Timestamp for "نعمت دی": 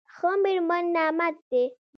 0.95-1.63